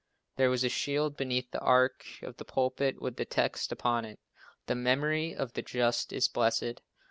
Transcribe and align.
There 0.35 0.49
was 0.49 0.63
a 0.63 0.69
shield 0.69 1.15
beneath 1.15 1.51
the 1.51 1.59
arch 1.61 2.21
of 2.23 2.37
the 2.37 2.43
pulpit 2.43 2.99
with 2.99 3.17
this 3.17 3.27
text 3.29 3.71
upon 3.71 4.03
it: 4.03 4.19
"The 4.65 4.73
memory 4.73 5.35
of 5.35 5.53
the 5.53 5.61
just 5.61 6.11
is 6.11 6.27
blessed." 6.27 6.81